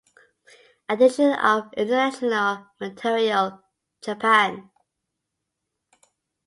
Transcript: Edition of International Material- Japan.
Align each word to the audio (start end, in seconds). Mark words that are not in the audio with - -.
Edition 0.89 1.33
of 1.33 1.71
International 1.77 2.65
Material- 2.79 3.61
Japan. 4.03 4.71